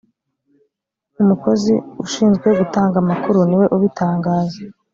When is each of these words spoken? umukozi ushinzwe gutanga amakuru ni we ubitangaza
umukozi 1.21 1.73
ushinzwe 2.03 2.47
gutanga 2.59 2.95
amakuru 3.03 3.39
ni 3.49 3.55
we 3.59 3.65
ubitangaza 3.75 4.59